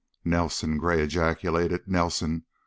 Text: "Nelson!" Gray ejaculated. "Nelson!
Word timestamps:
"Nelson!" 0.25 0.79
Gray 0.79 1.03
ejaculated. 1.03 1.87
"Nelson! 1.87 2.45